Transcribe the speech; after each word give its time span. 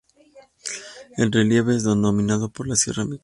El 1.15 1.31
relieve 1.31 1.75
es 1.75 1.83
dominado 1.83 2.49
por 2.49 2.67
la 2.67 2.75
Sierra 2.75 3.03
Mixteca. 3.05 3.19